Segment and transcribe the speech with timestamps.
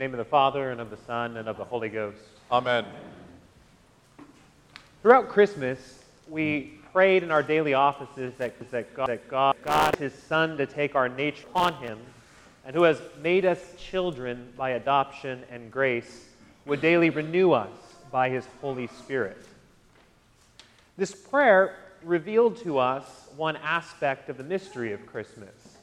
[0.00, 2.16] name of the Father, and of the Son, and of the Holy Ghost.
[2.50, 2.86] Amen.
[5.02, 10.14] Throughout Christmas, we prayed in our daily offices that, that, God, that God, God, His
[10.14, 11.98] Son, to take our nature upon Him,
[12.64, 16.28] and who has made us children by adoption and grace,
[16.64, 17.68] would daily renew us
[18.10, 19.44] by His Holy Spirit.
[20.96, 25.76] This prayer revealed to us one aspect of the mystery of Christmas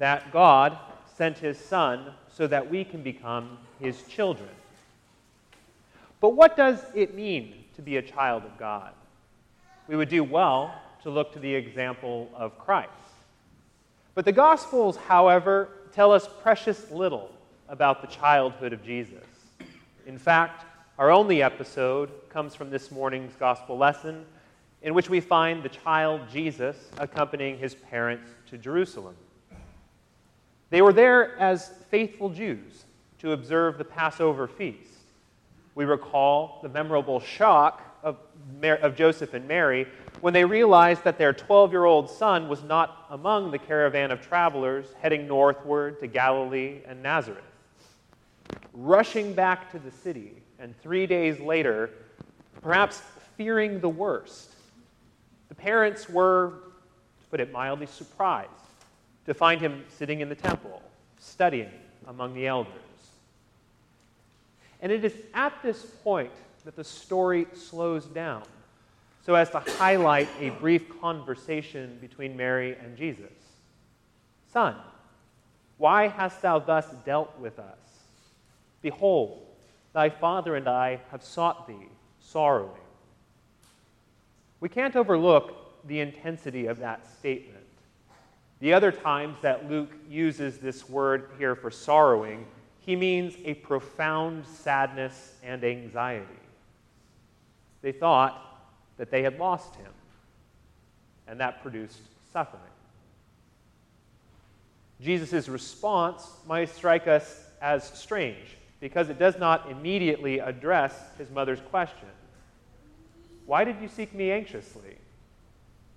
[0.00, 0.76] that God
[1.22, 4.48] sent His Son so that we can become His children.
[6.20, 8.90] But what does it mean to be a child of God?
[9.86, 12.90] We would do well to look to the example of Christ.
[14.16, 17.30] But the Gospels, however, tell us precious little
[17.68, 19.22] about the childhood of Jesus.
[20.08, 20.64] In fact,
[20.98, 24.26] our only episode comes from this morning's Gospel lesson,
[24.82, 29.14] in which we find the child Jesus accompanying his parents to Jerusalem.
[30.72, 32.86] They were there as faithful Jews
[33.18, 34.94] to observe the Passover feast.
[35.74, 38.16] We recall the memorable shock of,
[38.62, 39.86] of Joseph and Mary
[40.22, 44.26] when they realized that their 12 year old son was not among the caravan of
[44.26, 47.44] travelers heading northward to Galilee and Nazareth.
[48.72, 51.90] Rushing back to the city, and three days later,
[52.62, 53.02] perhaps
[53.36, 54.54] fearing the worst,
[55.50, 56.54] the parents were,
[57.20, 58.61] to put it mildly, surprised
[59.26, 60.82] to find him sitting in the temple,
[61.18, 61.70] studying
[62.06, 62.72] among the elders.
[64.80, 66.32] And it is at this point
[66.64, 68.42] that the story slows down
[69.24, 73.30] so as to highlight a brief conversation between Mary and Jesus.
[74.52, 74.74] Son,
[75.78, 77.78] why hast thou thus dealt with us?
[78.82, 79.46] Behold,
[79.92, 81.88] thy father and I have sought thee,
[82.20, 82.70] sorrowing.
[84.60, 87.61] We can't overlook the intensity of that statement.
[88.62, 92.46] The other times that Luke uses this word here for sorrowing,
[92.78, 96.28] he means a profound sadness and anxiety.
[97.80, 98.40] They thought
[98.98, 99.90] that they had lost him,
[101.26, 101.98] and that produced
[102.32, 102.62] suffering.
[105.00, 111.60] Jesus' response might strike us as strange because it does not immediately address his mother's
[111.62, 112.08] question
[113.44, 114.98] Why did you seek me anxiously?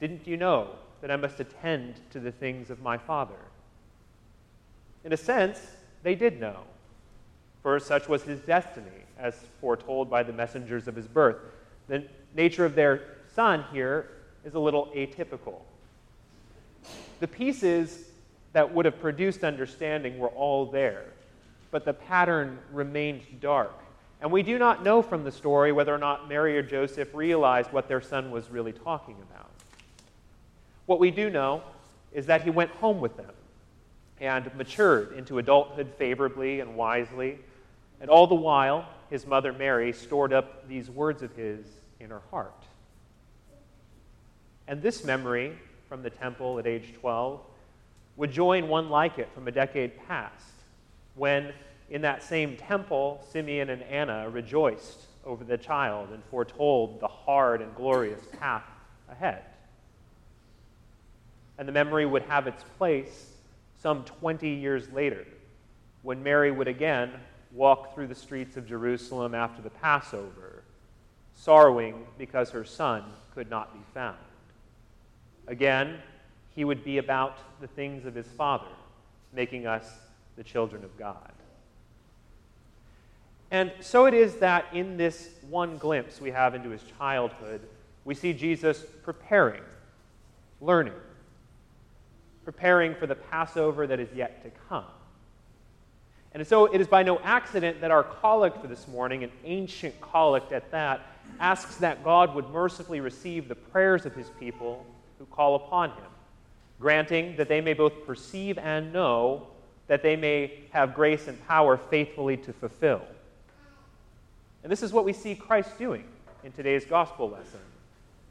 [0.00, 0.70] Didn't you know
[1.04, 3.34] that I must attend to the things of my Father?
[5.04, 5.60] In a sense,
[6.02, 6.60] they did know,
[7.62, 11.36] for such was his destiny, as foretold by the messengers of his birth.
[11.88, 12.04] The
[12.34, 13.02] nature of their
[13.34, 14.12] son here
[14.46, 15.60] is a little atypical.
[17.20, 18.04] The pieces
[18.54, 21.04] that would have produced understanding were all there,
[21.70, 23.78] but the pattern remained dark.
[24.22, 27.70] And we do not know from the story whether or not Mary or Joseph realized
[27.72, 29.43] what their son was really talking about.
[30.86, 31.62] What we do know
[32.12, 33.32] is that he went home with them
[34.20, 37.38] and matured into adulthood favorably and wisely.
[38.00, 41.66] And all the while, his mother Mary stored up these words of his
[42.00, 42.64] in her heart.
[44.66, 45.58] And this memory
[45.88, 47.40] from the temple at age 12
[48.16, 50.52] would join one like it from a decade past,
[51.14, 51.52] when
[51.90, 57.60] in that same temple, Simeon and Anna rejoiced over the child and foretold the hard
[57.60, 58.64] and glorious path
[59.10, 59.42] ahead.
[61.58, 63.30] And the memory would have its place
[63.78, 65.26] some 20 years later,
[66.02, 67.10] when Mary would again
[67.52, 70.64] walk through the streets of Jerusalem after the Passover,
[71.34, 73.04] sorrowing because her son
[73.34, 74.16] could not be found.
[75.46, 75.98] Again,
[76.54, 78.66] he would be about the things of his Father,
[79.32, 79.90] making us
[80.36, 81.32] the children of God.
[83.50, 87.60] And so it is that in this one glimpse we have into his childhood,
[88.04, 89.62] we see Jesus preparing,
[90.60, 90.94] learning,
[92.44, 94.84] preparing for the Passover that is yet to come.
[96.32, 100.00] And so it is by no accident that our collect for this morning, an ancient
[100.00, 101.00] collect at that,
[101.38, 104.84] asks that God would mercifully receive the prayers of his people
[105.18, 106.10] who call upon him,
[106.80, 109.46] granting that they may both perceive and know,
[109.86, 113.02] that they may have grace and power faithfully to fulfill.
[114.64, 116.04] And this is what we see Christ doing
[116.42, 117.60] in today's gospel lesson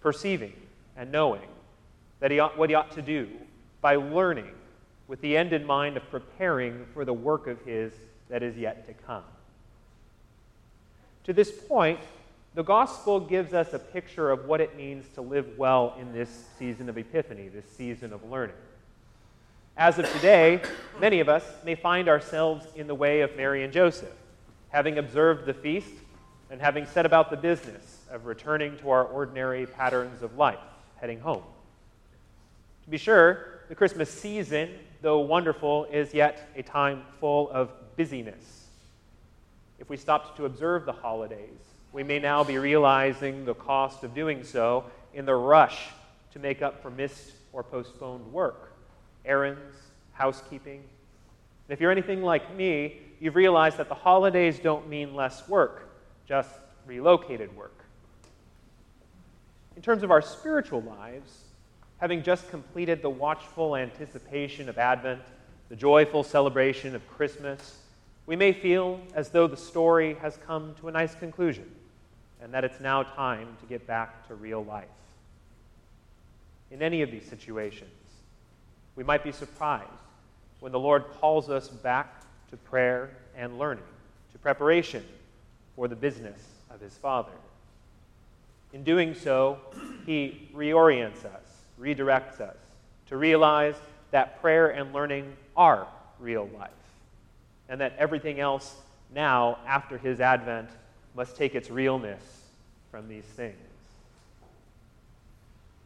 [0.00, 0.52] perceiving
[0.96, 1.48] and knowing
[2.20, 3.28] that he ought, what he ought to do
[3.88, 4.50] by learning
[5.06, 7.90] with the end in mind of preparing for the work of his
[8.28, 9.22] that is yet to come.
[11.24, 11.98] To this point,
[12.54, 16.28] the gospel gives us a picture of what it means to live well in this
[16.58, 18.56] season of Epiphany, this season of learning.
[19.74, 20.60] As of today,
[21.00, 24.12] many of us may find ourselves in the way of Mary and Joseph,
[24.68, 25.94] having observed the feast
[26.50, 30.58] and having set about the business of returning to our ordinary patterns of life,
[31.00, 31.42] heading home.
[32.84, 34.70] To be sure, the Christmas season,
[35.02, 38.66] though wonderful, is yet a time full of busyness.
[39.78, 41.58] If we stopped to observe the holidays,
[41.92, 44.84] we may now be realizing the cost of doing so
[45.14, 45.88] in the rush
[46.32, 48.72] to make up for missed or postponed work,
[49.24, 49.76] errands,
[50.12, 50.78] housekeeping.
[50.78, 55.90] And if you're anything like me, you've realized that the holidays don't mean less work,
[56.26, 56.50] just
[56.86, 57.84] relocated work.
[59.76, 61.44] In terms of our spiritual lives,
[61.98, 65.20] having just completed the watchful anticipation of Advent,
[65.68, 67.82] the joyful celebration of Christmas,
[68.26, 71.68] we may feel as though the story has come to a nice conclusion
[72.40, 74.86] and that it's now time to get back to real life.
[76.70, 77.90] In any of these situations,
[78.94, 79.88] we might be surprised
[80.60, 83.84] when the Lord calls us back to prayer and learning,
[84.32, 85.04] to preparation
[85.74, 86.40] for the business
[86.70, 87.32] of His Father.
[88.72, 89.58] In doing so,
[90.04, 91.47] He reorients us,
[91.80, 92.56] redirects us
[93.06, 93.74] to realize
[94.10, 95.86] that prayer and learning are
[96.18, 96.70] real life,
[97.68, 98.76] and that everything else
[99.14, 100.68] now, after His advent,
[101.14, 102.22] must take its realness
[102.90, 103.56] from these things.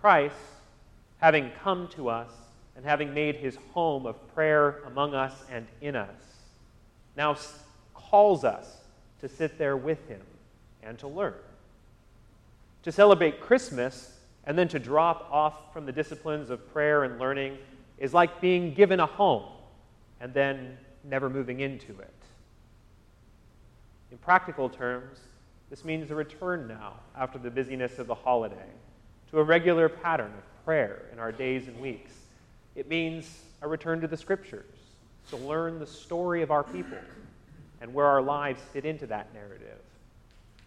[0.00, 0.34] Christ,
[1.18, 2.30] having come to us
[2.76, 6.08] and having made his home of prayer among us and in us,
[7.16, 7.36] now
[7.94, 8.76] calls us
[9.20, 10.20] to sit there with him
[10.82, 11.34] and to learn.
[12.84, 14.17] To celebrate Christmas
[14.48, 17.58] and then to drop off from the disciplines of prayer and learning
[17.98, 19.44] is like being given a home
[20.20, 22.14] and then never moving into it.
[24.10, 25.18] In practical terms,
[25.68, 28.70] this means a return now, after the busyness of the holiday,
[29.30, 32.12] to a regular pattern of prayer in our days and weeks
[32.74, 34.64] it means a return to the scriptures,
[35.30, 36.96] to learn the story of our people
[37.80, 39.78] and where our lives fit into that narrative.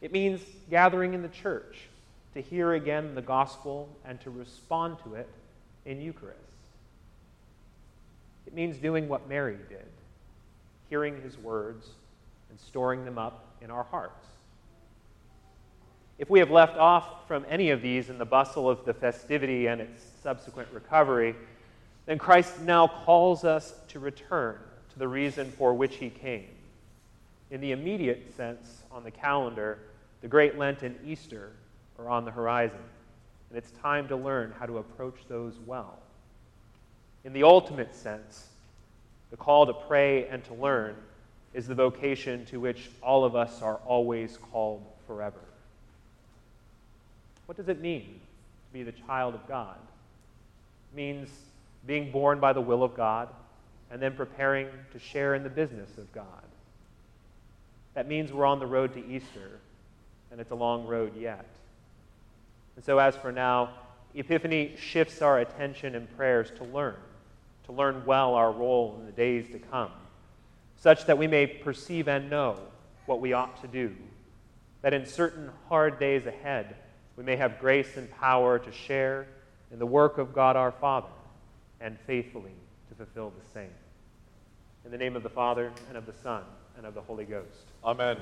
[0.01, 1.87] It means gathering in the church
[2.33, 5.29] to hear again the gospel and to respond to it
[5.85, 6.37] in Eucharist.
[8.47, 9.85] It means doing what Mary did,
[10.89, 11.87] hearing his words
[12.49, 14.25] and storing them up in our hearts.
[16.17, 19.67] If we have left off from any of these in the bustle of the festivity
[19.67, 21.35] and its subsequent recovery,
[22.05, 24.57] then Christ now calls us to return
[24.91, 26.49] to the reason for which he came.
[27.49, 29.79] In the immediate sense, on the calendar,
[30.21, 31.53] the Great Lent and Easter
[32.01, 32.79] are on the horizon,
[33.49, 35.99] and it's time to learn how to approach those well.
[37.23, 38.47] In the ultimate sense,
[39.29, 40.95] the call to pray and to learn
[41.53, 45.39] is the vocation to which all of us are always called forever.
[47.45, 48.19] What does it mean
[48.67, 49.75] to be the child of God?
[50.91, 51.29] It means
[51.85, 53.27] being born by the will of God,
[53.91, 56.25] and then preparing to share in the business of God.
[57.93, 59.59] That means we're on the road to Easter,
[60.31, 61.45] and it's a long road yet.
[62.81, 63.75] And so, as for now,
[64.15, 66.95] Epiphany shifts our attention and prayers to learn,
[67.65, 69.91] to learn well our role in the days to come,
[70.77, 72.57] such that we may perceive and know
[73.05, 73.95] what we ought to do,
[74.81, 76.75] that in certain hard days ahead,
[77.17, 79.27] we may have grace and power to share
[79.71, 81.13] in the work of God our Father
[81.81, 82.55] and faithfully
[82.89, 83.75] to fulfill the same.
[84.85, 86.41] In the name of the Father, and of the Son,
[86.77, 87.67] and of the Holy Ghost.
[87.83, 88.17] Amen.